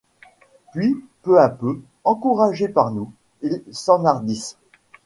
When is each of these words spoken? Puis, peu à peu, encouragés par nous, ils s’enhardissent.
Puis, 0.73 0.97
peu 1.21 1.39
à 1.39 1.47
peu, 1.47 1.79
encouragés 2.03 2.67
par 2.69 2.89
nous, 2.89 3.11
ils 3.43 3.61
s’enhardissent. 3.71 4.57